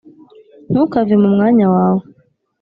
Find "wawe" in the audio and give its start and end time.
1.73-2.03